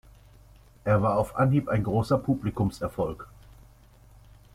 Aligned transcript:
Er 0.83 1.03
war 1.03 1.15
auf 1.15 1.35
Anhieb 1.35 1.69
ein 1.69 1.83
großer 1.83 2.17
Publikumserfolg. 2.17 3.27